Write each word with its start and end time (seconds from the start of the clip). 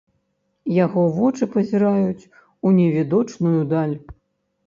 Яго 0.85 1.01
вочы 1.17 1.43
пазіраюць 1.57 2.29
у 2.69 2.71
невідочную 2.79 3.61
даль. 3.75 3.93